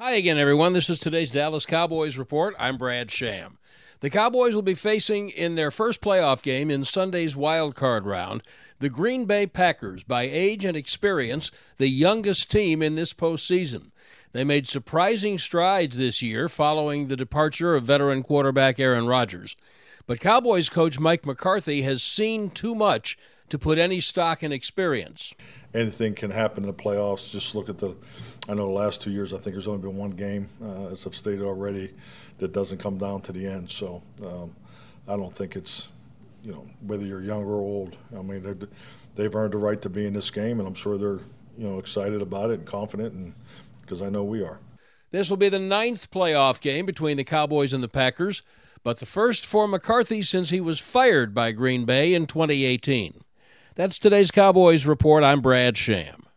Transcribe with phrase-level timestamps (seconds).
[0.00, 0.72] Hi again, everyone.
[0.72, 2.56] This is today's Dallas Cowboys report.
[2.58, 3.58] I'm Brad Sham.
[4.00, 8.42] The Cowboys will be facing in their first playoff game in Sunday's wild card round
[8.80, 13.92] the Green Bay Packers, by age and experience, the youngest team in this postseason.
[14.32, 19.54] They made surprising strides this year following the departure of veteran quarterback Aaron Rodgers.
[20.06, 23.18] But Cowboys coach Mike McCarthy has seen too much
[23.48, 25.34] to put any stock in experience.
[25.72, 27.30] Anything can happen in the playoffs.
[27.30, 27.94] Just look at the,
[28.48, 31.06] I know the last two years, I think there's only been one game, uh, as
[31.06, 31.92] I've stated already,
[32.38, 33.70] that doesn't come down to the end.
[33.70, 34.54] So um,
[35.08, 35.88] I don't think it's,
[36.42, 37.96] you know, whether you're young or old.
[38.16, 38.68] I mean,
[39.14, 41.20] they've earned the right to be in this game, and I'm sure they're,
[41.56, 43.34] you know, excited about it and confident, and
[43.80, 44.58] because I know we are.
[45.10, 48.42] This will be the ninth playoff game between the Cowboys and the Packers,
[48.84, 53.24] but the first for McCarthy since he was fired by Green Bay in 2018.
[53.74, 55.24] That's today's Cowboys Report.
[55.24, 56.23] I'm Brad Sham.